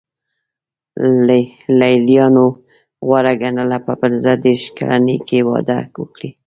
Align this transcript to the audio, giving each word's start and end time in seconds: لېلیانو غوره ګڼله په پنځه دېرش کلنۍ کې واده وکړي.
لېلیانو 1.79 2.45
غوره 3.05 3.33
ګڼله 3.41 3.77
په 3.85 3.93
پنځه 4.01 4.31
دېرش 4.43 4.63
کلنۍ 4.77 5.17
کې 5.27 5.39
واده 5.49 5.79
وکړي. 6.01 6.29